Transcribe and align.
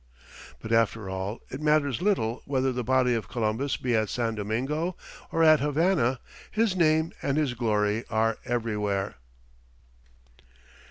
But 0.63 0.71
after 0.71 1.11
all, 1.11 1.41
it 1.51 1.61
matters 1.61 2.01
little 2.01 2.41
whether 2.45 2.71
the 2.71 2.83
body 2.83 3.13
of 3.13 3.27
Columbus 3.29 3.77
be 3.77 3.95
at 3.95 4.09
San 4.09 4.33
Domingo 4.33 4.97
or 5.31 5.43
at 5.43 5.59
Havana; 5.59 6.19
his 6.49 6.75
name 6.75 7.13
and 7.21 7.37
his 7.37 7.53
glory 7.53 8.03
are 8.09 8.39
everywhere. 8.43 9.17